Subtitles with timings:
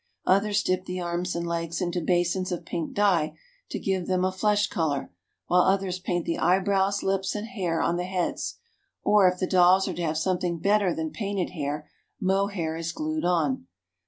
[0.25, 3.37] Others dip the arms and legs into basins of pink dye
[3.69, 5.11] to give them a flesh color,
[5.45, 8.55] while others paint the eyebrows, lips, and hair on the heads;
[9.03, 11.87] or if the dolls are to have something better than painted hair,
[12.19, 13.67] mohair is glued on.